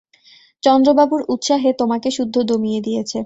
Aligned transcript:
চন্দ্রবাবুর 0.63 1.21
উৎসাহে 1.29 1.71
তোমাকে 1.73 2.09
সুদ্ধ 2.11 2.35
দমিয়ে 2.49 2.79
দিয়েছে। 2.81 3.19